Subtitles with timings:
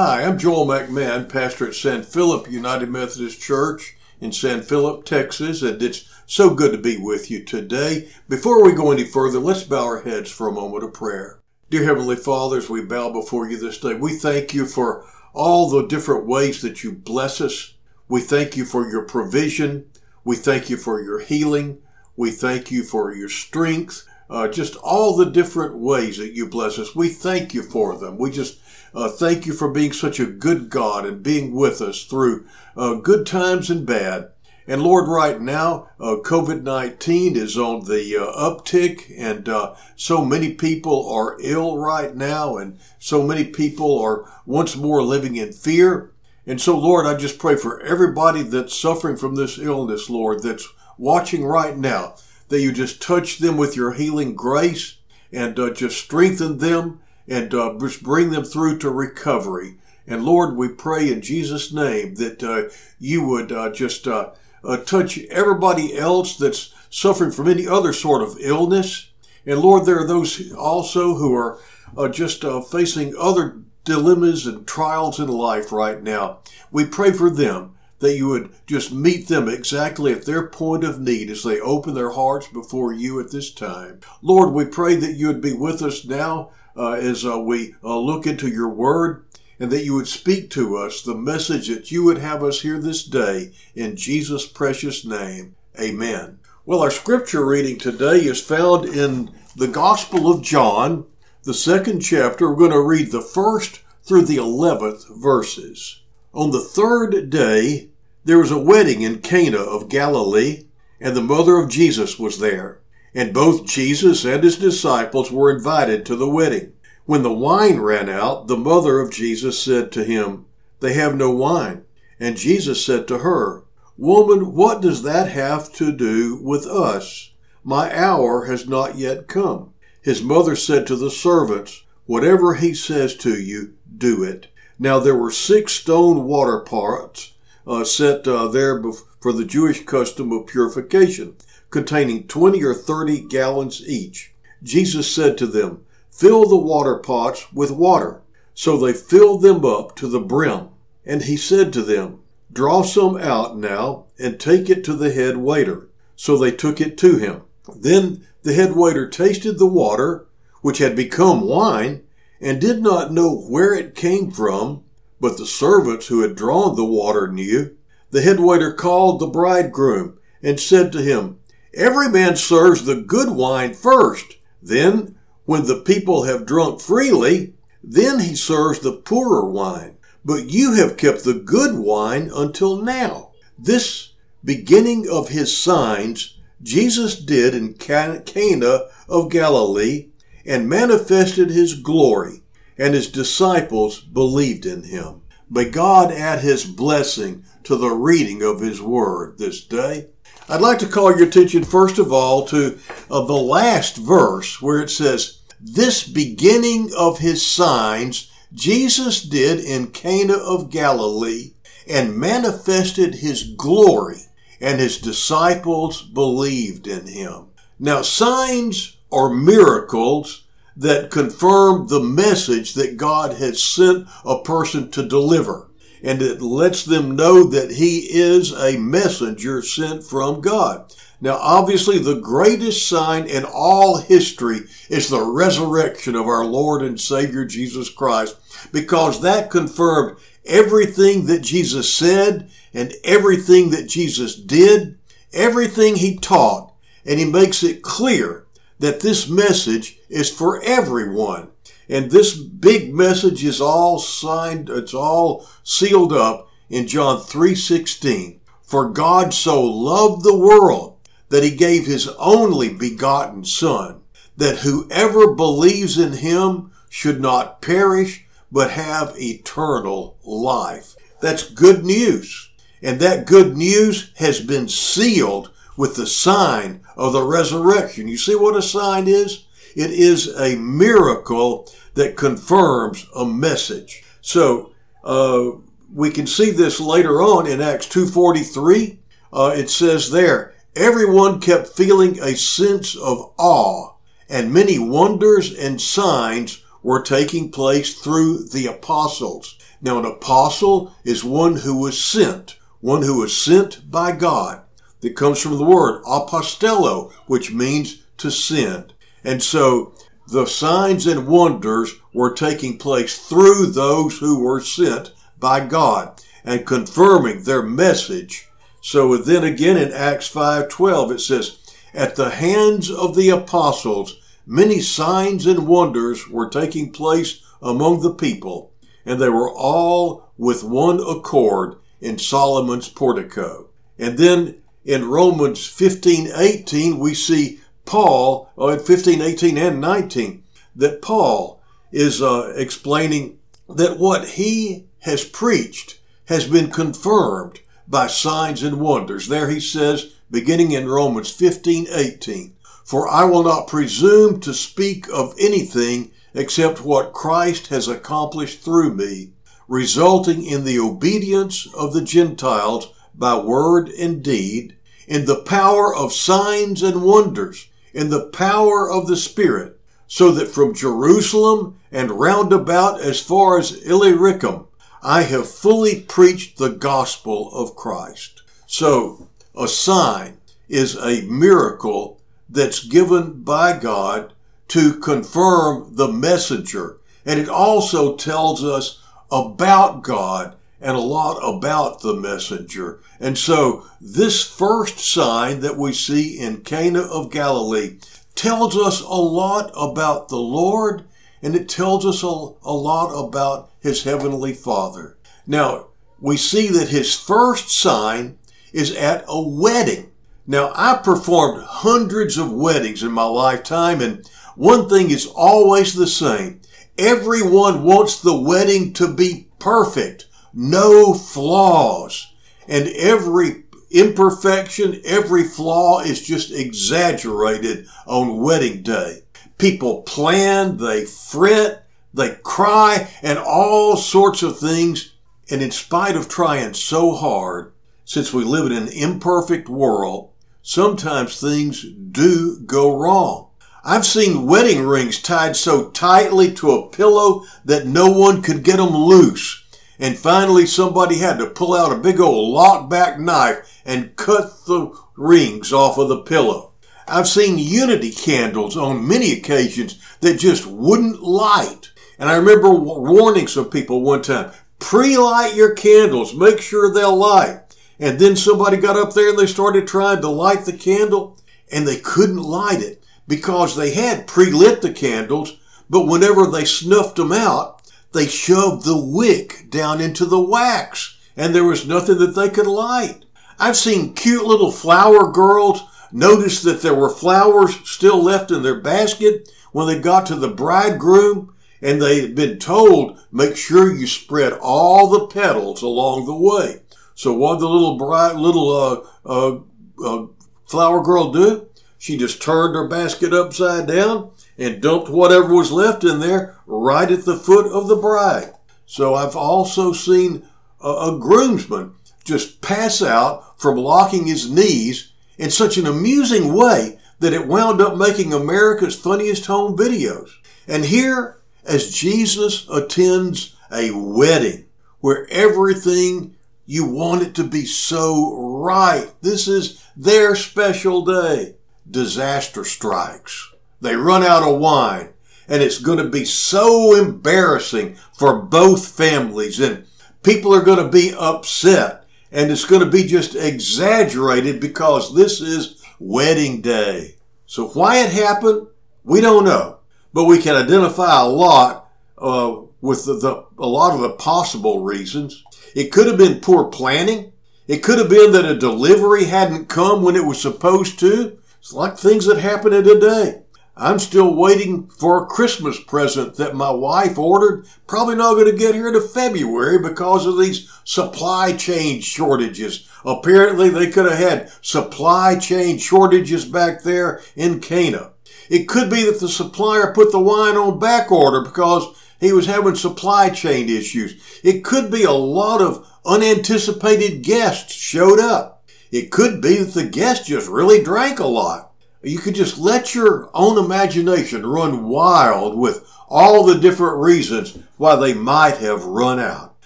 [0.00, 5.60] Hi, I'm Joel McMahon, pastor at San Philip United Methodist Church in San Philip, Texas,
[5.60, 8.08] and it's so good to be with you today.
[8.28, 11.40] Before we go any further, let's bow our heads for a moment of prayer.
[11.68, 15.68] Dear Heavenly Father, as we bow before you this day, we thank you for all
[15.68, 17.74] the different ways that you bless us.
[18.08, 19.86] We thank you for your provision.
[20.22, 21.82] We thank you for your healing.
[22.16, 24.06] We thank you for your strength.
[24.30, 26.94] Uh, just all the different ways that you bless us.
[26.94, 28.16] We thank you for them.
[28.16, 28.60] We just
[28.94, 32.46] uh, thank you for being such a good God and being with us through
[32.76, 34.30] uh, good times and bad.
[34.66, 40.24] And Lord, right now, uh, COVID 19 is on the uh, uptick, and uh, so
[40.24, 45.52] many people are ill right now, and so many people are once more living in
[45.52, 46.12] fear.
[46.46, 50.68] And so, Lord, I just pray for everybody that's suffering from this illness, Lord, that's
[50.98, 52.16] watching right now,
[52.48, 54.98] that you just touch them with your healing grace
[55.32, 59.76] and uh, just strengthen them and uh, bring them through to recovery.
[60.06, 64.30] And Lord, we pray in Jesus' name that uh, you would uh, just uh,
[64.64, 69.10] uh, touch everybody else that's suffering from any other sort of illness.
[69.44, 71.58] And Lord, there are those also who are
[71.96, 76.38] uh, just facing other dilemmas and trials in life right now.
[76.70, 81.00] We pray for them that you would just meet them exactly at their point of
[81.00, 84.00] need as they open their hearts before you at this time.
[84.22, 87.98] Lord, we pray that you would be with us now uh, as uh, we uh,
[87.98, 89.24] look into your word
[89.60, 92.78] and that you would speak to us the message that you would have us hear
[92.78, 95.56] this day in Jesus' precious name.
[95.80, 96.38] Amen.
[96.64, 101.06] Well, our scripture reading today is found in the Gospel of John,
[101.42, 102.48] the second chapter.
[102.48, 106.02] We're going to read the first through the eleventh verses.
[106.32, 107.88] On the third day,
[108.24, 110.66] there was a wedding in Cana of Galilee,
[111.00, 112.80] and the mother of Jesus was there.
[113.14, 116.72] And both Jesus and his disciples were invited to the wedding.
[117.06, 120.44] When the wine ran out, the mother of Jesus said to him,
[120.80, 121.84] They have no wine.
[122.20, 123.64] And Jesus said to her,
[123.96, 127.32] Woman, what does that have to do with us?
[127.64, 129.72] My hour has not yet come.
[130.02, 134.48] His mother said to the servants, Whatever he says to you, do it.
[134.78, 137.32] Now there were six stone water pots
[137.66, 138.82] uh, set uh, there
[139.20, 141.36] for the Jewish custom of purification
[141.70, 144.32] containing 20 or 30 gallons each.
[144.62, 148.22] Jesus said to them, Fill the water pots with water.
[148.54, 150.68] So they filled them up to the brim.
[151.06, 152.20] And he said to them,
[152.52, 155.88] Draw some out now and take it to the head waiter.
[156.16, 157.42] So they took it to him.
[157.74, 160.26] Then the head waiter tasted the water,
[160.62, 162.02] which had become wine,
[162.40, 164.82] and did not know where it came from,
[165.20, 167.76] but the servants who had drawn the water knew.
[168.10, 171.37] The head waiter called the bridegroom and said to him,
[171.78, 174.36] Every man serves the good wine first.
[174.60, 179.96] Then, when the people have drunk freely, then he serves the poorer wine.
[180.24, 183.30] But you have kept the good wine until now.
[183.56, 184.10] This
[184.44, 190.08] beginning of his signs Jesus did in Cana of Galilee
[190.44, 192.42] and manifested his glory,
[192.76, 195.22] and his disciples believed in him.
[195.48, 200.08] May God add his blessing to the reading of his word this day.
[200.50, 202.78] I'd like to call your attention first of all to
[203.10, 209.88] uh, the last verse where it says, This beginning of his signs Jesus did in
[209.88, 211.52] Cana of Galilee
[211.86, 214.22] and manifested his glory,
[214.58, 217.48] and his disciples believed in him.
[217.78, 220.44] Now, signs are miracles
[220.74, 225.67] that confirm the message that God has sent a person to deliver
[226.02, 230.92] and it lets them know that he is a messenger sent from God.
[231.20, 237.00] Now, obviously, the greatest sign in all history is the resurrection of our Lord and
[237.00, 238.36] Savior Jesus Christ,
[238.72, 244.96] because that confirmed everything that Jesus said and everything that Jesus did,
[245.32, 246.72] everything he taught,
[247.04, 248.46] and he makes it clear
[248.78, 251.48] that this message is for everyone.
[251.88, 258.40] And this big message is all signed, it's all sealed up in John 3:16.
[258.62, 260.94] For God so loved the world
[261.30, 264.02] that he gave his only begotten son,
[264.36, 270.96] that whoever believes in him should not perish, but have eternal life.
[271.20, 272.50] That's good news.
[272.82, 278.08] And that good news has been sealed with the sign of the resurrection.
[278.08, 279.44] You see what a sign is?
[279.74, 284.04] It is a miracle that confirms a message.
[284.20, 284.72] So
[285.02, 285.50] uh,
[285.92, 288.98] we can see this later on in Acts 2.43.
[289.32, 293.94] Uh, it says there, everyone kept feeling a sense of awe
[294.28, 299.58] and many wonders and signs were taking place through the apostles.
[299.80, 304.62] Now, an apostle is one who was sent, one who was sent by God.
[305.00, 308.92] That comes from the word apostello, which means to send.
[309.24, 309.94] And so
[310.30, 315.10] the signs and wonders were taking place through those who were sent
[315.40, 318.46] by God and confirming their message.
[318.82, 321.56] So then again in Acts 5:12 it says,
[321.94, 324.16] "At the hands of the apostles
[324.46, 328.72] many signs and wonders were taking place among the people,
[329.06, 336.98] and they were all with one accord in Solomon's portico." And then in Romans 15:18
[336.98, 340.44] we see Paul, oh, in 15, 18, and 19,
[340.76, 348.62] that Paul is uh, explaining that what he has preached has been confirmed by signs
[348.62, 349.28] and wonders.
[349.28, 352.54] There he says, beginning in Romans 15, 18,
[352.84, 358.92] For I will not presume to speak of anything except what Christ has accomplished through
[358.92, 359.30] me,
[359.66, 364.76] resulting in the obedience of the Gentiles by word and deed,
[365.06, 370.48] in the power of signs and wonders, in the power of the Spirit, so that
[370.48, 374.66] from Jerusalem and round about as far as Illyricum,
[375.02, 378.42] I have fully preached the gospel of Christ.
[378.66, 380.38] So, a sign
[380.68, 384.32] is a miracle that's given by God
[384.68, 386.98] to confirm the messenger.
[387.24, 393.00] And it also tells us about God and a lot about the messenger.
[393.20, 397.98] And so this first sign that we see in Cana of Galilee
[398.34, 401.04] tells us a lot about the Lord
[401.42, 405.16] and it tells us a, a lot about his heavenly Father.
[405.46, 405.88] Now,
[406.20, 408.38] we see that his first sign
[408.72, 410.10] is at a wedding.
[410.46, 416.06] Now, I performed hundreds of weddings in my lifetime, and one thing is always the
[416.06, 416.60] same.
[416.96, 420.26] Everyone wants the wedding to be perfect
[420.58, 422.34] no flaws.
[422.66, 423.62] And every
[423.92, 429.22] imperfection, every flaw is just exaggerated on wedding day.
[429.56, 435.14] People plan, they fret, they cry, and all sorts of things.
[435.48, 437.72] And in spite of trying so hard,
[438.04, 443.50] since we live in an imperfect world, sometimes things do go wrong.
[443.84, 448.78] I've seen wedding rings tied so tightly to a pillow that no one could get
[448.78, 449.64] them loose.
[449.98, 454.96] And finally, somebody had to pull out a big old lockback knife and cut the
[455.16, 456.72] rings off of the pillow.
[457.08, 461.90] I've seen unity candles on many occasions that just wouldn't light.
[462.18, 467.62] And I remember warning some people one time, pre-light your candles, make sure they'll light.
[467.98, 471.38] And then somebody got up there and they started trying to light the candle
[471.72, 475.58] and they couldn't light it because they had pre-lit the candles,
[475.90, 477.77] but whenever they snuffed them out,
[478.12, 482.66] they shoved the wick down into the wax and there was nothing that they could
[482.66, 483.24] light.
[483.58, 485.82] I've seen cute little flower girls
[486.12, 490.48] notice that there were flowers still left in their basket when they got to the
[490.48, 496.34] bridegroom and they had been told, make sure you spread all the petals along the
[496.34, 496.82] way.
[497.14, 499.58] So what the little bride, little, uh, uh,
[500.04, 500.26] uh,
[500.66, 501.68] flower girl do?
[501.98, 507.10] She just turned her basket upside down and dumped whatever was left in there right
[507.10, 508.52] at the foot of the bride.
[508.86, 510.42] So I've also seen
[510.82, 516.98] a, a groomsman just pass out from locking his knees in such an amusing way
[517.20, 520.30] that it wound up making America's funniest home videos.
[520.66, 524.66] And here, as Jesus attends a wedding
[525.00, 526.36] where everything
[526.66, 531.54] you want it to be so right, this is their special day,
[531.90, 533.52] disaster strikes.
[533.80, 535.10] They run out of wine
[535.48, 539.86] and it's going to be so embarrassing for both families and
[540.22, 545.40] people are going to be upset and it's going to be just exaggerated because this
[545.40, 547.16] is wedding day.
[547.46, 548.66] So why it happened,
[549.04, 549.78] we don't know,
[550.12, 554.82] but we can identify a lot uh, with the, the, a lot of the possible
[554.82, 555.42] reasons.
[555.74, 557.32] It could have been poor planning.
[557.66, 561.38] It could have been that a delivery hadn't come when it was supposed to.
[561.60, 563.42] It's like things that happen today.
[563.80, 567.64] I'm still waiting for a Christmas present that my wife ordered.
[567.86, 572.88] Probably not going to get here to February because of these supply chain shortages.
[573.04, 578.10] Apparently they could have had supply chain shortages back there in Cana.
[578.50, 581.86] It could be that the supplier put the wine on back order because
[582.18, 584.40] he was having supply chain issues.
[584.42, 588.68] It could be a lot of unanticipated guests showed up.
[588.90, 591.67] It could be that the guests just really drank a lot.
[592.02, 597.96] You could just let your own imagination run wild with all the different reasons why
[597.96, 599.56] they might have run out.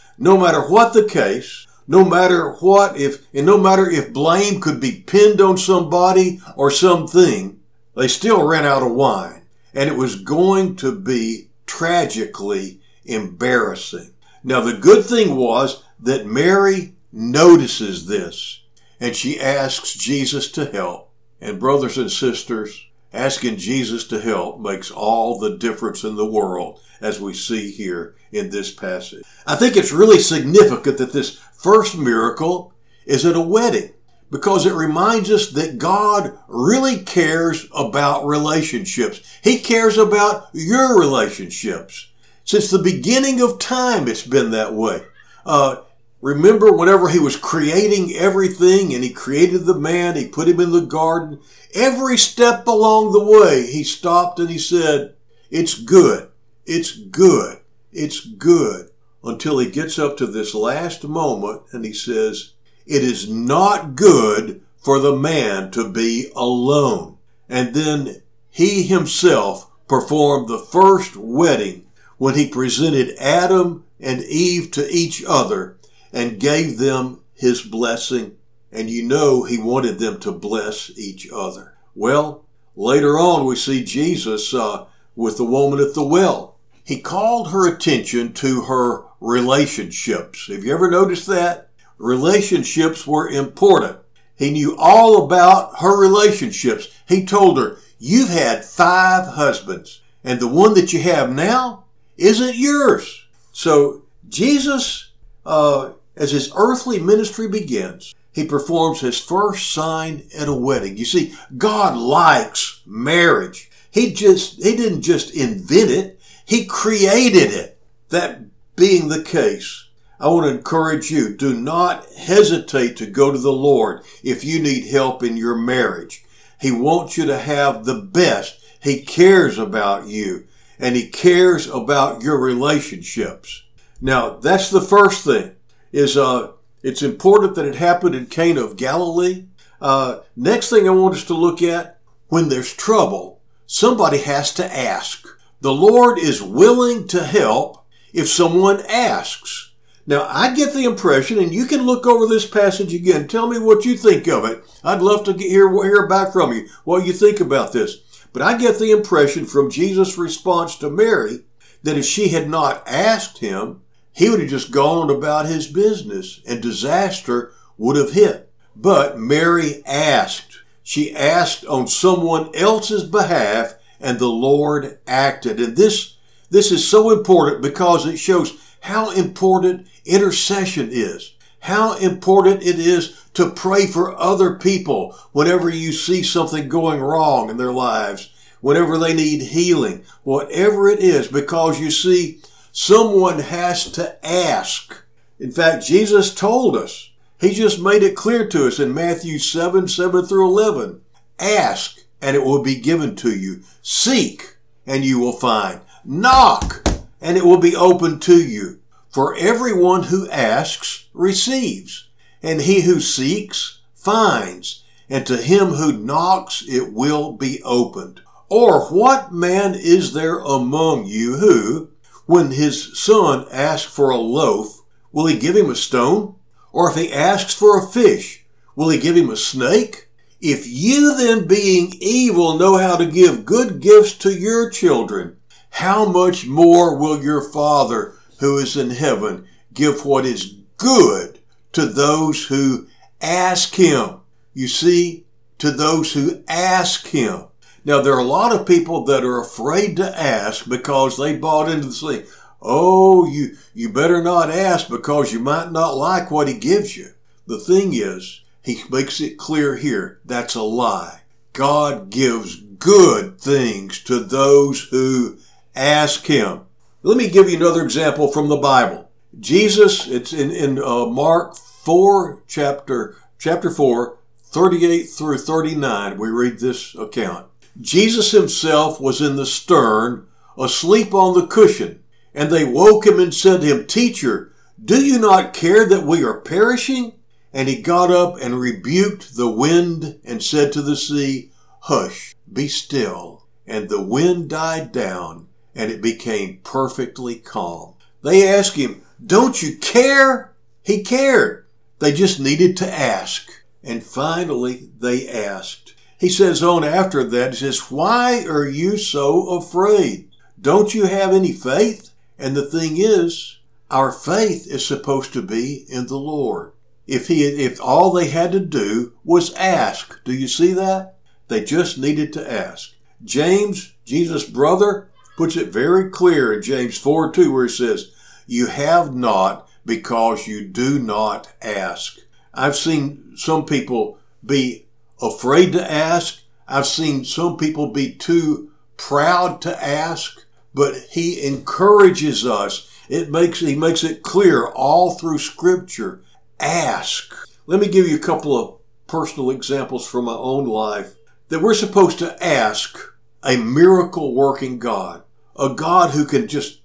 [0.19, 4.81] No matter what the case, no matter what if, and no matter if blame could
[4.81, 7.61] be pinned on somebody or something,
[7.97, 9.43] they still ran out of wine.
[9.75, 14.13] And it was going to be tragically embarrassing.
[14.45, 18.61] Now the good thing was that Mary notices this
[19.01, 21.02] and she asks Jesus to help.
[21.43, 26.81] And brothers and sisters, asking Jesus to help makes all the difference in the world
[27.01, 29.25] as we see here in this passage.
[29.45, 32.73] I think it's really significant that this first miracle
[33.07, 33.93] is at a wedding
[34.31, 39.21] because it reminds us that God really cares about relationships.
[39.43, 42.07] He cares about your relationships.
[42.45, 45.03] Since the beginning of time, it's been that way.
[45.45, 45.79] Uh,
[46.23, 50.71] remember whenever he was creating everything and he created the man, he put him in
[50.71, 51.41] the garden.
[51.75, 55.15] Every step along the way, he stopped and he said,
[55.51, 56.31] it's good.
[56.65, 57.59] It's good.
[57.93, 58.91] It's good.
[59.25, 62.53] Until he gets up to this last moment and he says,
[62.87, 67.19] it is not good for the man to be alone.
[67.49, 71.87] And then he himself performed the first wedding
[72.17, 75.77] when he presented Adam and Eve to each other
[76.13, 78.37] and gave them his blessing.
[78.71, 81.75] And you know he wanted them to bless each other.
[81.95, 86.57] Well, later on we see Jesus uh, with the woman at the well.
[86.85, 90.49] He called her attention to her relationships.
[90.49, 91.69] Have you ever noticed that?
[91.99, 93.99] Relationships were important.
[94.35, 96.89] He knew all about her relationships.
[97.09, 101.85] He told her, You've had five husbands, and the one that you have now
[102.17, 103.25] isn't yours.
[103.53, 105.13] So, Jesus,
[105.47, 110.97] uh, as his earthly ministry begins, he performs his first sign at a wedding.
[110.97, 113.71] You see, God likes marriage.
[113.91, 117.79] He just, he didn't just invent it, he created it.
[118.09, 118.41] That
[118.75, 119.87] being the case,
[120.19, 124.63] I want to encourage you, do not hesitate to go to the Lord if you
[124.63, 126.25] need help in your marriage.
[126.61, 128.61] He wants you to have the best.
[128.81, 130.47] He cares about you
[130.79, 133.63] and he cares about your relationships.
[134.01, 135.55] Now, that's the first thing
[135.93, 139.47] is, uh, it's important that it happened in Cana of Galilee.
[139.81, 144.77] Uh, next thing I want us to look at, when there's trouble, somebody has to
[144.77, 145.27] ask.
[145.61, 149.73] The Lord is willing to help if someone asks.
[150.07, 153.29] Now, I get the impression, and you can look over this passage again.
[153.29, 154.65] Tell me what you think of it.
[154.83, 157.99] I'd love to hear, hear back from you what you think about this.
[158.33, 161.45] But I get the impression from Jesus' response to Mary
[161.83, 166.41] that if she had not asked him, he would have just gone about his business
[166.47, 168.51] and disaster would have hit.
[168.77, 170.61] But Mary asked.
[170.83, 175.61] She asked on someone else's behalf and the Lord acted.
[175.61, 176.17] And this,
[176.51, 183.23] this is so important because it shows how important intercession is, how important it is
[183.35, 188.99] to pray for other people whenever you see something going wrong in their lives, whenever
[188.99, 192.41] they need healing, whatever it is, because you see,
[192.73, 195.05] someone has to ask.
[195.39, 197.11] In fact, Jesus told us,
[197.41, 201.01] He just made it clear to us in Matthew 7, 7 through 11.
[201.39, 203.63] Ask and it will be given to you.
[203.83, 205.81] Seek and you will find.
[206.05, 206.89] Knock
[207.21, 208.79] and it will be open to you.
[209.11, 212.09] For everyone who asks receives,
[212.43, 218.23] and he who seeks finds, and to him who knocks it will be opened.
[218.49, 221.91] Or what man is there among you who,
[222.27, 226.35] when his son asks for a loaf, will he give him a stone?
[226.73, 230.09] Or if he asks for a fish, will he give him a snake?
[230.41, 235.37] If you then being evil know how to give good gifts to your children,
[235.71, 241.39] how much more will your Father who is in heaven give what is good
[241.73, 242.89] to those who
[243.21, 244.21] ask him.
[244.53, 245.25] You see,
[245.59, 247.45] to those who ask him.
[247.85, 251.69] Now, there are a lot of people that are afraid to ask because they bought
[251.69, 252.27] into the thing.
[252.61, 257.09] Oh, you, you better not ask because you might not like what he gives you.
[257.47, 261.23] The thing is, he makes it clear here that's a lie.
[261.53, 265.39] God gives good things to those who
[265.75, 266.63] ask him.
[267.03, 269.11] Let me give you another example from the Bible.
[269.41, 276.19] Jesus, it's in, in uh, Mark 4, chapter, chapter 4, 38 through 39.
[276.19, 277.47] We read this account.
[277.81, 280.27] Jesus himself was in the stern,
[280.59, 282.03] asleep on the cushion,
[282.35, 284.53] and they woke him and said to him, Teacher,
[284.83, 287.15] do you not care that we are perishing?
[287.53, 291.51] And he got up and rebuked the wind and said to the sea,
[291.81, 293.47] Hush, be still.
[293.67, 297.95] And the wind died down, and it became perfectly calm.
[298.23, 300.53] They asked him, Don't you care?
[300.83, 301.67] He cared.
[301.99, 303.51] They just needed to ask.
[303.83, 305.92] And finally, they asked.
[306.23, 310.29] He says on after that, he says, Why are you so afraid?
[310.61, 312.11] Don't you have any faith?
[312.39, 313.59] And the thing is,
[313.91, 316.75] our faith is supposed to be in the Lord.
[317.09, 321.17] If he, if all they had to do was ask, do you see that?
[321.49, 322.95] They just needed to ask.
[323.25, 328.13] James, Jesus' brother, puts it very clear in James 4 2, where he says,
[328.47, 332.21] You have not because you do not ask.
[332.55, 334.82] I've seen some people be
[335.23, 336.41] afraid to ask.
[336.67, 342.89] I've seen some people be too proud to ask, but he encourages us.
[343.09, 346.23] It makes, he makes it clear all through scripture.
[346.61, 347.35] Ask.
[347.67, 351.15] Let me give you a couple of personal examples from my own life
[351.49, 352.99] that we're supposed to ask
[353.45, 355.23] a miracle working God,
[355.59, 356.81] a God who can just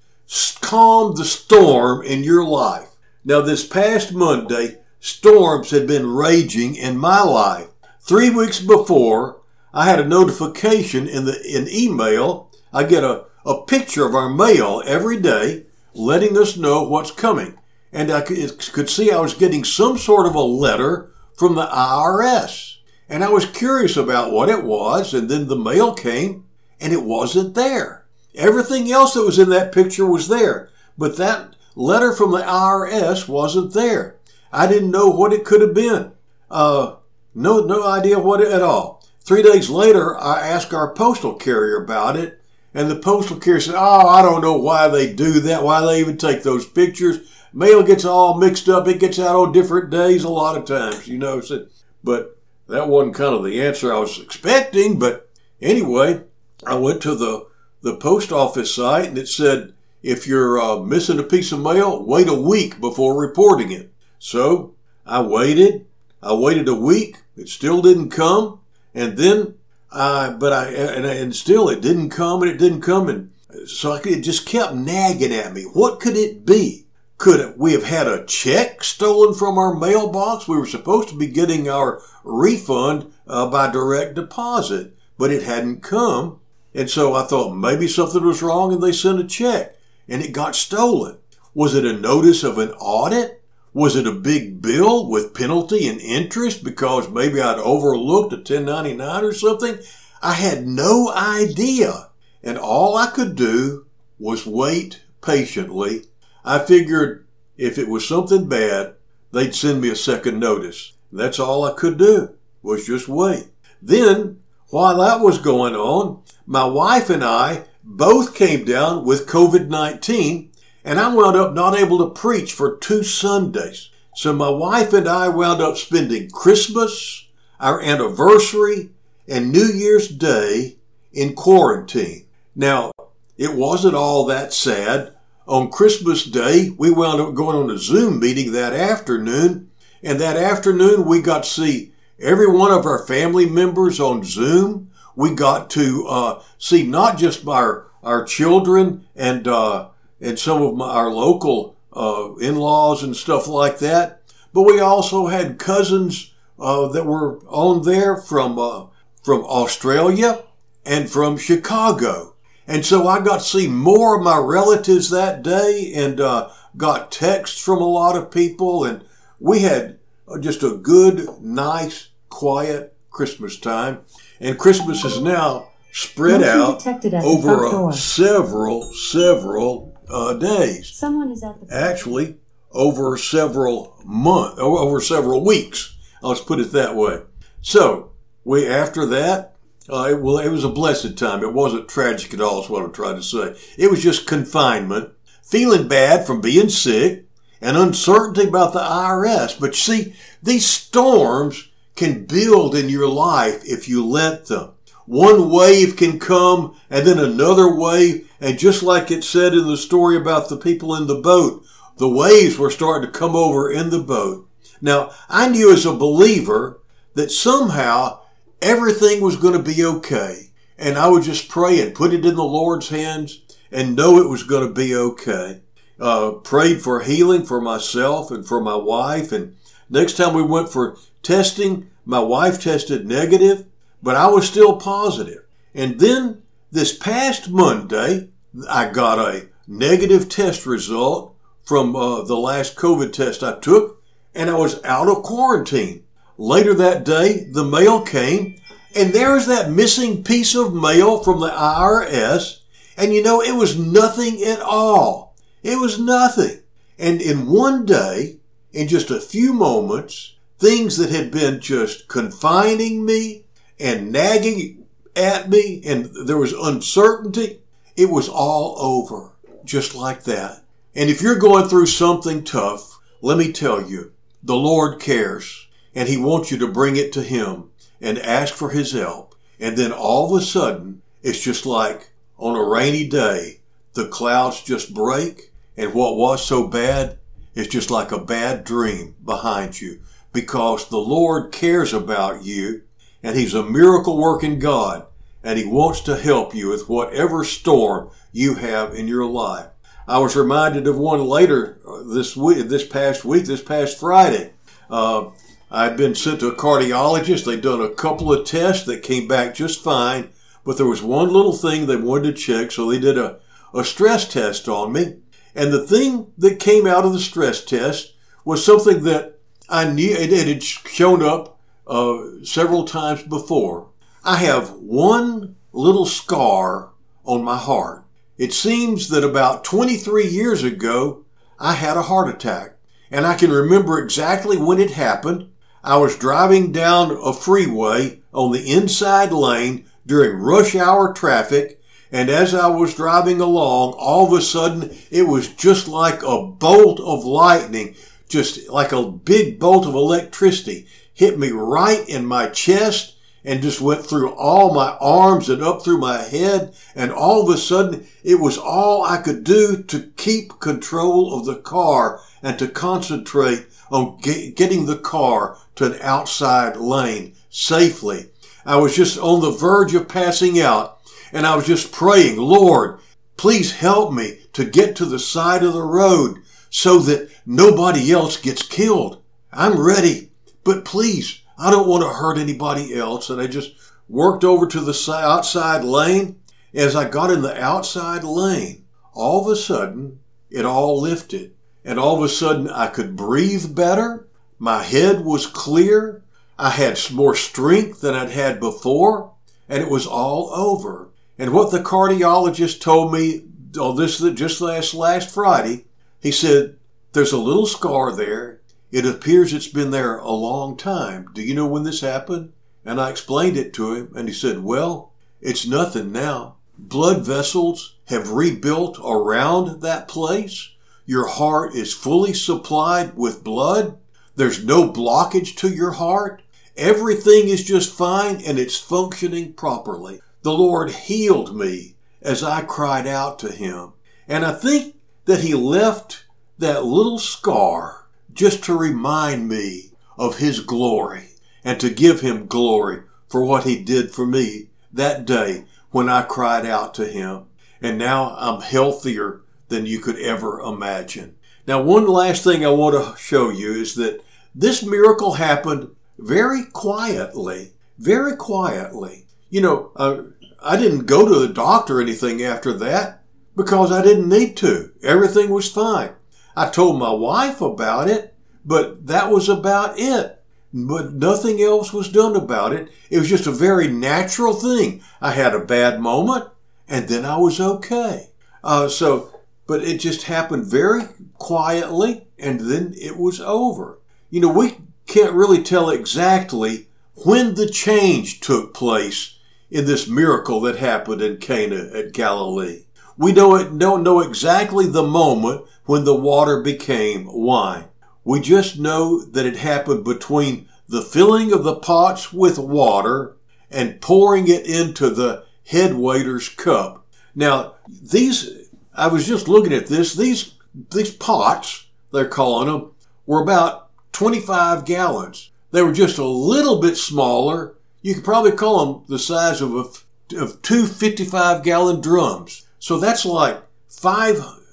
[0.61, 2.89] calm the storm in your life.
[3.23, 7.69] Now, this past Monday, storms had been raging in my life.
[8.07, 9.41] Three weeks before,
[9.73, 12.49] I had a notification in the in email.
[12.71, 17.57] I get a, a picture of our mail every day letting us know what's coming.
[17.91, 21.65] And I could, could see I was getting some sort of a letter from the
[21.65, 22.77] IRS.
[23.09, 25.13] And I was curious about what it was.
[25.13, 26.45] And then the mail came
[26.79, 28.05] and it wasn't there.
[28.35, 30.69] Everything else that was in that picture was there.
[30.97, 34.15] But that letter from the IRS wasn't there.
[34.53, 36.13] I didn't know what it could have been.
[36.49, 36.95] Uh,
[37.37, 39.05] no, no idea what at all.
[39.21, 42.41] Three days later, I asked our postal carrier about it,
[42.73, 45.63] and the postal carrier said, "Oh, I don't know why they do that.
[45.63, 47.19] Why they even take those pictures.
[47.53, 48.87] Mail gets all mixed up.
[48.87, 51.67] It gets out on different days a lot of times, you know." Said,
[52.03, 54.97] but that wasn't kind of the answer I was expecting.
[54.97, 55.29] But
[55.61, 56.21] anyway,
[56.65, 57.45] I went to the
[57.83, 62.03] the post office site, and it said, "If you're uh, missing a piece of mail,
[62.03, 64.73] wait a week before reporting it." So
[65.05, 65.85] I waited.
[66.23, 67.17] I waited a week.
[67.37, 68.59] It still didn't come.
[68.93, 69.55] And then
[69.91, 73.07] I, but I, and, and still it didn't come and it didn't come.
[73.09, 73.31] And
[73.69, 75.63] so I, it just kept nagging at me.
[75.63, 76.85] What could it be?
[77.17, 80.47] Could it, we have had a check stolen from our mailbox?
[80.47, 85.81] We were supposed to be getting our refund uh, by direct deposit, but it hadn't
[85.81, 86.39] come.
[86.75, 89.75] And so I thought maybe something was wrong and they sent a check
[90.07, 91.17] and it got stolen.
[91.55, 93.36] Was it a notice of an audit?
[93.77, 99.23] Was it a big bill with penalty and interest because maybe I'd overlooked a 1099
[99.23, 99.77] or something?
[100.19, 102.09] I had no idea.
[102.41, 103.85] And all I could do
[104.17, 106.05] was wait patiently.
[106.43, 108.95] I figured if it was something bad,
[109.31, 110.93] they'd send me a second notice.
[111.11, 113.49] That's all I could do was just wait.
[113.79, 119.67] Then, while that was going on, my wife and I both came down with COVID
[119.67, 120.51] 19
[120.87, 123.89] and I wound up not able to preach for two Sundays.
[124.15, 127.27] So my wife and I wound up spending Christmas,
[127.59, 128.91] our anniversary,
[129.27, 130.77] and New Year's Day
[131.11, 132.23] in quarantine.
[132.55, 132.91] Now,
[133.37, 135.13] it wasn't all that sad.
[135.45, 139.69] On Christmas Day, we wound up going on a Zoom meeting that afternoon,
[140.01, 144.89] and that afternoon we got to see every one of our family members on Zoom.
[145.17, 150.75] We got to uh, see not just our our children and uh, and some of
[150.75, 154.21] my, our local uh, in-laws and stuff like that.
[154.53, 158.87] But we also had cousins uh, that were on there from uh,
[159.23, 160.43] from Australia
[160.85, 165.91] and from Chicago, and so I got to see more of my relatives that day,
[165.95, 169.03] and uh, got texts from a lot of people, and
[169.39, 169.99] we had
[170.39, 173.99] just a good, nice, quiet Christmas time.
[174.39, 176.85] And Christmas is now spread out
[177.23, 180.89] over several, several uh, days.
[180.89, 182.37] Someone is at the actually
[182.71, 185.95] over several months, over several weeks.
[186.21, 187.21] Let's put it that way.
[187.61, 188.11] So
[188.43, 189.55] we after that,
[189.89, 191.43] uh, it, well, it was a blessed time.
[191.43, 192.63] It wasn't tragic at all.
[192.63, 193.55] Is what I'm trying to say.
[193.77, 197.25] It was just confinement, feeling bad from being sick,
[197.61, 199.59] and uncertainty about the IRS.
[199.59, 204.71] But see, these storms can build in your life if you let them.
[205.07, 208.29] One wave can come and then another wave.
[208.41, 211.63] And just like it said in the story about the people in the boat,
[211.95, 214.47] the waves were starting to come over in the boat.
[214.81, 216.81] Now, I knew as a believer
[217.15, 218.19] that somehow
[218.61, 220.51] everything was going to be okay.
[220.77, 223.41] And I would just pray and put it in the Lord's hands
[223.71, 225.61] and know it was going to be okay.
[225.99, 229.31] Uh, prayed for healing for myself and for my wife.
[229.31, 229.55] And
[229.89, 233.65] next time we went for testing, my wife tested negative.
[234.01, 235.43] But I was still positive.
[235.73, 238.29] And then this past Monday,
[238.69, 244.01] I got a negative test result from uh, the last COVID test I took,
[244.33, 246.03] and I was out of quarantine.
[246.37, 248.59] Later that day, the mail came,
[248.95, 252.59] and there's that missing piece of mail from the IRS.
[252.95, 255.35] And you know, it was nothing at all.
[255.63, 256.61] It was nothing.
[256.97, 258.37] And in one day,
[258.71, 263.43] in just a few moments, things that had been just confining me
[263.79, 264.85] and nagging
[265.15, 267.61] at me, and there was uncertainty,
[267.95, 269.31] it was all over
[269.65, 270.63] just like that.
[270.95, 274.13] And if you're going through something tough, let me tell you,
[274.43, 278.69] the Lord cares and He wants you to bring it to Him and ask for
[278.69, 279.35] His help.
[279.59, 283.59] And then all of a sudden, it's just like on a rainy day,
[283.93, 287.17] the clouds just break and what was so bad
[287.55, 289.99] is just like a bad dream behind you
[290.31, 292.83] because the Lord cares about you
[293.23, 295.05] and He's a miracle working God
[295.43, 299.67] and He wants to help you with whatever storm you have in your life.
[300.07, 304.53] I was reminded of one later uh, this week, this past week, this past Friday.
[304.89, 305.31] Uh,
[305.69, 307.45] I'd been sent to a cardiologist.
[307.45, 310.29] They'd done a couple of tests that came back just fine,
[310.63, 313.39] but there was one little thing they wanted to check, so they did a,
[313.73, 315.17] a stress test on me.
[315.53, 318.13] And the thing that came out of the stress test
[318.45, 321.56] was something that I knew it, it had shown up
[321.87, 323.89] uh, several times before.
[324.23, 326.89] I have one little scar
[327.23, 328.03] on my heart.
[328.37, 331.25] It seems that about 23 years ago,
[331.59, 332.75] I had a heart attack.
[333.09, 335.49] And I can remember exactly when it happened.
[335.83, 341.81] I was driving down a freeway on the inside lane during rush hour traffic.
[342.11, 346.45] And as I was driving along, all of a sudden, it was just like a
[346.45, 347.95] bolt of lightning,
[348.27, 353.81] just like a big bolt of electricity hit me right in my chest and just
[353.81, 356.75] went through all my arms and up through my head.
[356.93, 361.45] And all of a sudden, it was all I could do to keep control of
[361.45, 368.29] the car and to concentrate on get, getting the car to an outside lane safely.
[368.63, 370.99] I was just on the verge of passing out
[371.33, 372.99] and I was just praying, Lord,
[373.37, 378.37] please help me to get to the side of the road so that nobody else
[378.37, 379.23] gets killed.
[379.51, 380.26] I'm ready,
[380.67, 383.29] but please I don't want to hurt anybody else.
[383.29, 383.73] And I just
[384.07, 386.39] worked over to the outside lane.
[386.73, 390.19] As I got in the outside lane, all of a sudden,
[390.51, 391.53] it all lifted.
[391.83, 394.27] And all of a sudden, I could breathe better.
[394.59, 396.21] My head was clear.
[396.59, 399.31] I had more strength than I'd had before.
[399.69, 401.09] And it was all over.
[401.39, 403.45] And what the cardiologist told me
[403.77, 405.85] oh, on this just last last Friday,
[406.21, 406.75] he said,
[407.13, 408.56] there's a little scar there
[408.91, 411.29] it appears it's been there a long time.
[411.33, 412.53] Do you know when this happened?
[412.85, 416.55] And I explained it to him, and he said, Well, it's nothing now.
[416.77, 420.69] Blood vessels have rebuilt around that place.
[421.05, 423.97] Your heart is fully supplied with blood.
[424.35, 426.41] There's no blockage to your heart.
[426.77, 430.21] Everything is just fine and it's functioning properly.
[430.43, 433.93] The Lord healed me as I cried out to Him.
[434.27, 434.95] And I think
[435.25, 436.25] that He left
[436.59, 437.96] that little scar
[438.37, 441.31] just to remind me of His glory
[441.63, 446.21] and to give Him glory for what He did for me that day when I
[446.21, 447.45] cried out to Him.
[447.81, 451.35] And now I'm healthier than you could ever imagine.
[451.67, 454.23] Now, one last thing I want to show you is that
[454.55, 459.25] this miracle happened very quietly, very quietly.
[459.49, 460.23] You know, uh,
[460.63, 463.23] I didn't go to the doctor or anything after that
[463.55, 464.91] because I didn't need to.
[465.03, 466.11] Everything was fine.
[466.57, 468.33] I told my wife about it,
[468.65, 470.43] but that was about it.
[470.73, 472.89] But nothing else was done about it.
[473.11, 475.03] It was just a very natural thing.
[475.21, 476.45] I had a bad moment
[476.87, 478.31] and then I was okay.
[478.63, 481.03] Uh, so, but it just happened very
[481.37, 483.99] quietly and then it was over.
[484.31, 486.87] You know, we can't really tell exactly
[487.23, 489.37] when the change took place
[489.69, 492.85] in this miracle that happened in Cana at Galilee.
[493.15, 497.85] We don't, don't know exactly the moment when the water became wine.
[498.23, 503.35] We just know that it happened between the filling of the pots with water
[503.71, 507.05] and pouring it into the head waiter's cup.
[507.33, 510.53] Now, these, I was just looking at this, these,
[510.91, 512.91] these pots, they're calling them,
[513.25, 515.51] were about 25 gallons.
[515.71, 517.75] They were just a little bit smaller.
[518.01, 522.65] You could probably call them the size of a, of two 55 gallon drums.
[522.79, 523.61] So that's like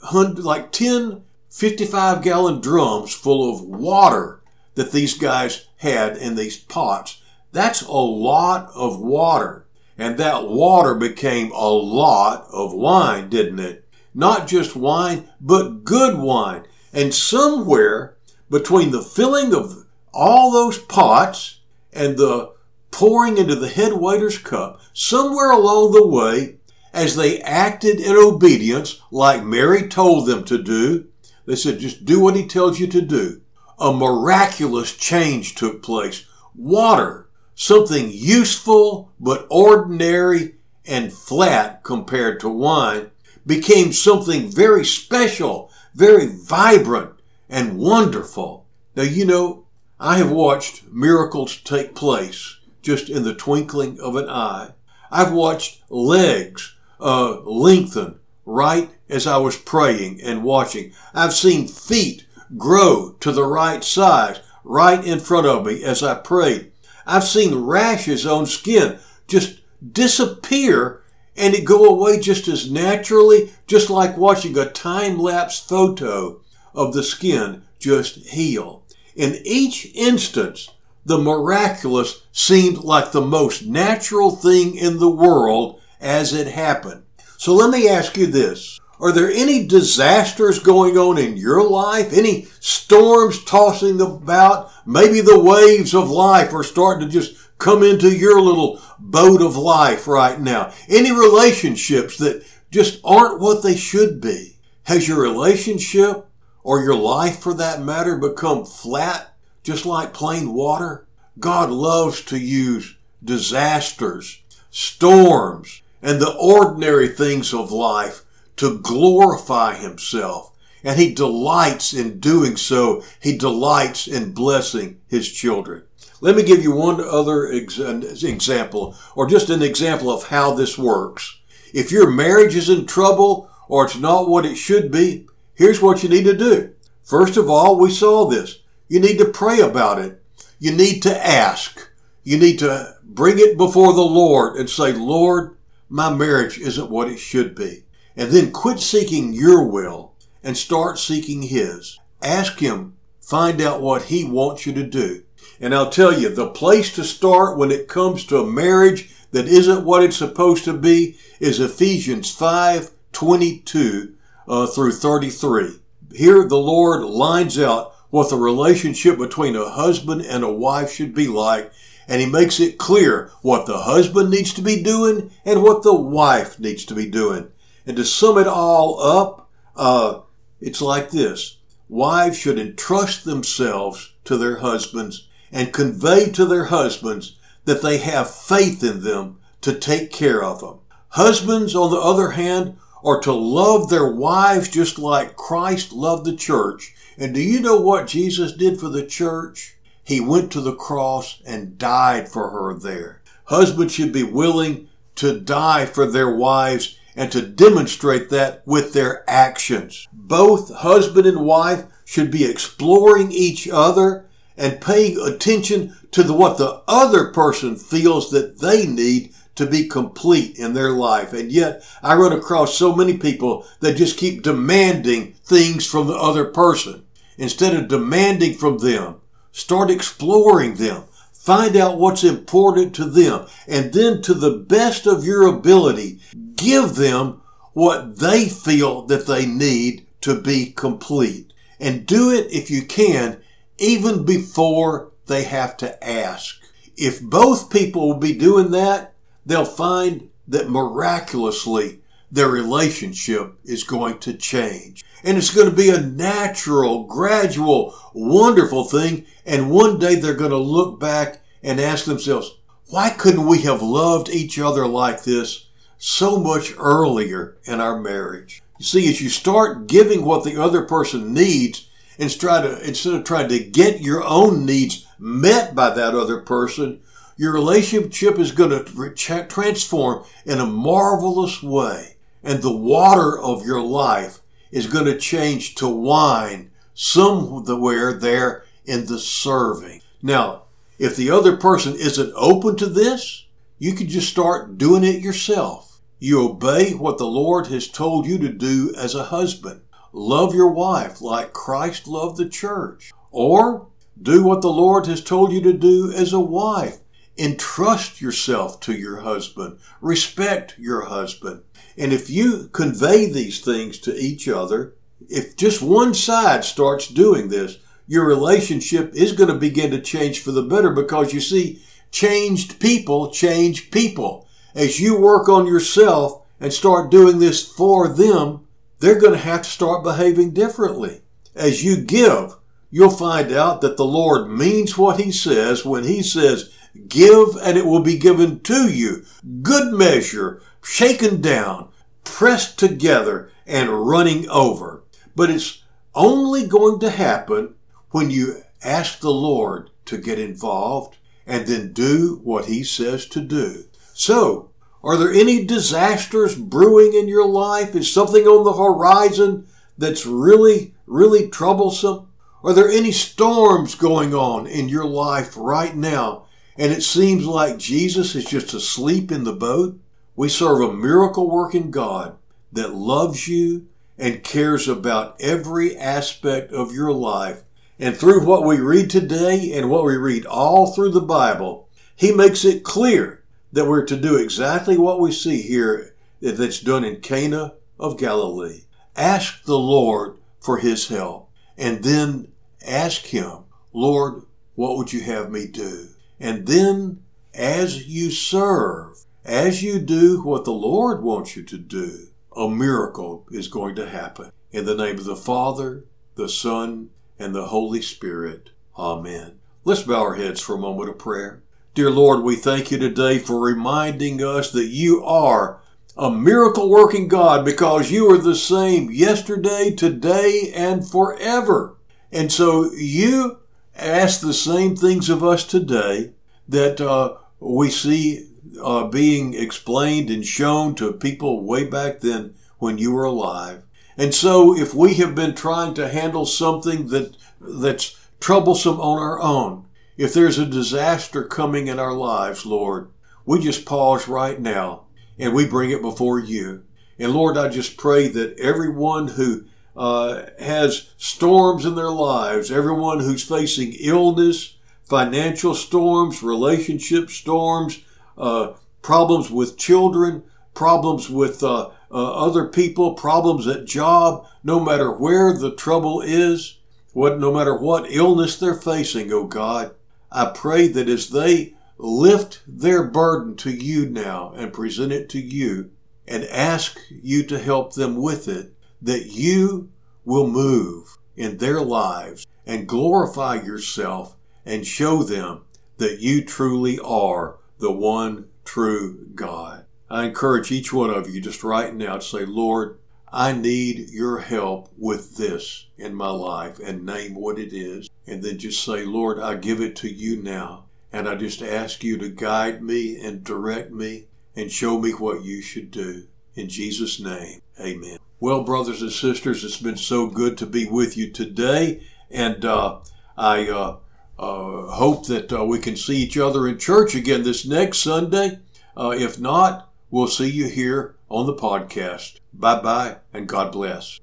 [0.05, 4.43] 500, like 10 55 gallon drums full of water
[4.75, 7.23] that these guys had in these pots.
[7.53, 9.67] That's a lot of water.
[9.97, 13.87] And that water became a lot of wine, didn't it?
[14.13, 16.65] Not just wine, but good wine.
[16.93, 18.17] And somewhere
[18.51, 21.61] between the filling of all those pots
[21.93, 22.53] and the
[22.91, 26.57] pouring into the head waiter's cup, somewhere along the way,
[26.95, 31.09] as they acted in obedience, like Mary told them to do,
[31.45, 33.41] they said, just do what he tells you to do.
[33.79, 36.25] A miraculous change took place.
[36.55, 40.55] Water, something useful but ordinary
[40.87, 43.11] and flat compared to wine,
[43.45, 47.13] became something very special, very vibrant
[47.49, 48.67] and wonderful.
[48.95, 49.67] Now, you know,
[49.99, 54.71] I have watched miracles take place just in the twinkling of an eye.
[55.11, 60.93] I've watched legs uh, lengthen right as I was praying and watching.
[61.13, 62.25] I've seen feet
[62.57, 66.73] grow to the right size right in front of me as I prayed.
[67.07, 69.61] I've seen rashes on skin just
[69.93, 71.03] disappear
[71.37, 76.41] and it go away just as naturally, just like watching a time lapse photo
[76.75, 78.83] of the skin just heal.
[79.15, 80.71] In each instance,
[81.05, 87.03] the miraculous seemed like the most natural thing in the world as it happened.
[87.39, 88.79] So let me ask you this.
[89.01, 92.13] Are there any disasters going on in your life?
[92.13, 94.71] Any storms tossing about?
[94.87, 99.57] Maybe the waves of life are starting to just come into your little boat of
[99.57, 100.73] life right now.
[100.89, 104.59] Any relationships that just aren't what they should be?
[104.85, 106.27] Has your relationship
[106.63, 111.07] or your life for that matter become flat, just like plain water?
[111.39, 114.41] God loves to use disasters,
[114.71, 118.25] storms, and the ordinary things of life
[118.57, 120.53] to glorify himself.
[120.85, 123.03] And he delights in doing so.
[123.21, 125.85] He delights in blessing his children.
[126.21, 130.77] Let me give you one other ex- example, or just an example of how this
[130.77, 131.41] works.
[131.73, 136.03] If your marriage is in trouble or it's not what it should be, here's what
[136.03, 136.75] you need to do.
[137.03, 138.59] First of all, we saw this.
[138.89, 140.23] You need to pray about it.
[140.59, 141.91] You need to ask.
[142.23, 145.57] You need to bring it before the Lord and say, Lord,
[145.95, 147.85] my marriage isn't what it should be.
[148.17, 152.01] And then quit seeking your will and start seeking His.
[152.21, 155.23] Ask Him, find out what He wants you to do.
[155.61, 159.47] And I'll tell you, the place to start when it comes to a marriage that
[159.47, 164.15] isn't what it's supposed to be is Ephesians 5 22
[164.49, 165.79] uh, through 33.
[166.13, 171.15] Here the Lord lines out what the relationship between a husband and a wife should
[171.15, 171.73] be like
[172.09, 175.95] and he makes it clear what the husband needs to be doing and what the
[175.95, 177.51] wife needs to be doing.
[177.87, 180.21] And to sum it all up, uh,
[180.61, 181.59] it's like this.
[181.89, 188.35] Wives should entrust themselves to their husbands and convey to their husbands that they have
[188.35, 190.79] faith in them to take care of them.
[191.11, 196.35] Husbands, on the other hand, are to love their wives just like Christ loved the
[196.35, 196.95] church.
[197.19, 199.74] And do you know what Jesus did for the church?
[200.07, 203.23] He went to the cross and died for her there.
[203.45, 209.25] Husbands should be willing to die for their wives and to demonstrate that with their
[209.27, 210.07] actions.
[210.13, 214.27] Both husband and wife should be exploring each other
[214.59, 219.89] and paying attention to the, what the other person feels that they need to be
[219.89, 221.33] complete in their life.
[221.33, 226.17] And yet I run across so many people that just keep demanding things from the
[226.17, 227.07] other person
[227.39, 229.21] instead of demanding from them
[229.55, 231.05] Start exploring them.
[231.33, 233.47] Find out what's important to them.
[233.69, 236.19] And then to the best of your ability,
[236.57, 237.41] give them
[237.73, 241.53] what they feel that they need to be complete.
[241.79, 243.41] And do it if you can,
[243.79, 246.61] even before they have to ask.
[246.97, 249.15] If both people will be doing that,
[249.47, 252.01] they'll find that miraculously
[252.35, 255.05] their relationship is going to change.
[255.23, 259.27] And it's going to be a natural, gradual, wonderful thing.
[259.47, 262.57] And one day they're going to look back and ask themselves,
[262.89, 265.67] why couldn't we have loved each other like this
[265.99, 268.63] so much earlier in our marriage?
[268.79, 273.15] You see, as you start giving what the other person needs, and try to, instead
[273.15, 277.01] of trying to get your own needs met by that other person,
[277.37, 282.17] your relationship is going to transform in a marvelous way.
[282.43, 289.07] And the water of your life is going to change to wine somewhere there in
[289.07, 290.03] the serving.
[290.23, 290.63] Now,
[290.99, 293.47] if the other person isn't open to this,
[293.79, 296.01] you can just start doing it yourself.
[296.19, 299.81] You obey what the Lord has told you to do as a husband.
[300.13, 303.13] Love your wife like Christ loved the church.
[303.31, 303.89] Or
[304.21, 306.99] do what the Lord has told you to do as a wife.
[307.37, 311.63] entrust yourself to your husband, respect your husband.
[311.97, 314.95] And if you convey these things to each other,
[315.29, 320.41] if just one side starts doing this, your relationship is going to begin to change
[320.41, 321.83] for the better because you see,
[322.15, 324.47] changed people change people.
[324.75, 328.67] As you work on yourself and start doing this for them,
[329.01, 331.23] they're going to have to start behaving differently.
[331.55, 332.57] As you give,
[332.91, 336.73] you'll find out that the Lord means what He says when He says,
[337.09, 339.25] Give and it will be given to you.
[339.63, 341.89] Good measure, shaken down,
[342.23, 345.03] pressed together, and running over.
[345.35, 345.83] But it's
[346.15, 347.75] only going to happen
[348.15, 351.17] when you ask the Lord to get involved
[351.49, 353.87] and then do what He says to do.
[354.13, 354.71] So,
[355.03, 357.97] are there any disasters brewing in your life?
[357.97, 359.67] Is something on the horizon
[359.99, 362.29] that's really, really troublesome?
[362.63, 366.47] Are there any storms going on in your life right now?
[366.79, 369.99] And it seems like Jesus is just asleep in the boat?
[370.37, 372.37] We serve a miracle working God
[372.73, 377.65] that loves you and cares about every aspect of your life.
[377.99, 382.33] And through what we read today and what we read all through the Bible, He
[382.33, 387.21] makes it clear that we're to do exactly what we see here that's done in
[387.21, 388.83] Cana of Galilee.
[389.17, 392.49] Ask the Lord for His help and then
[392.85, 394.43] ask Him, Lord,
[394.75, 396.09] what would you have me do?
[396.41, 397.23] And then
[397.55, 403.47] as you serve, as you do what the Lord wants you to do, a miracle
[403.51, 404.51] is going to happen.
[404.73, 406.05] In the name of the Father,
[406.35, 408.71] the Son, and the Holy Spirit.
[408.97, 409.59] Amen.
[409.85, 411.63] Let's bow our heads for a moment of prayer.
[411.95, 415.81] Dear Lord, we thank you today for reminding us that you are
[416.17, 421.97] a miracle working God because you are the same yesterday, today, and forever.
[422.33, 423.59] And so you
[423.97, 426.33] ask the same things of us today
[426.69, 428.49] that uh, we see
[428.83, 433.84] uh, being explained and shown to people way back then when you were alive.
[434.17, 439.41] And so if we have been trying to handle something that that's troublesome on our
[439.41, 443.09] own, if there's a disaster coming in our lives, Lord,
[443.45, 445.05] we just pause right now
[445.39, 446.85] and we bring it before you.
[447.19, 449.65] And Lord, I just pray that everyone who
[449.97, 458.01] uh, has storms in their lives, everyone who's facing illness, financial storms, relationship storms,
[458.37, 458.73] uh,
[459.03, 460.43] problems with children,
[460.75, 466.79] problems with uh, uh, other people, problems at job, no matter where the trouble is,
[467.13, 469.95] what, no matter what illness they're facing, oh God,
[470.31, 475.41] I pray that as they lift their burden to you now and present it to
[475.41, 475.91] you
[476.27, 478.73] and ask you to help them with it,
[479.03, 479.91] that you
[480.25, 485.63] will move in their lives and glorify yourself and show them
[485.99, 489.84] that you truly are the one true God.
[490.11, 492.99] I encourage each one of you just right now to say, Lord,
[493.33, 498.09] I need your help with this in my life and name what it is.
[498.27, 500.85] And then just say, Lord, I give it to you now.
[501.13, 505.45] And I just ask you to guide me and direct me and show me what
[505.45, 506.29] you should do.
[506.55, 508.19] In Jesus' name, amen.
[508.39, 512.03] Well, brothers and sisters, it's been so good to be with you today.
[512.31, 513.01] And uh,
[513.37, 513.97] I uh,
[514.39, 518.61] uh, hope that uh, we can see each other in church again this next Sunday.
[518.97, 522.39] Uh, if not, we'll see you here on the podcast.
[522.53, 524.21] Bye bye, and God bless.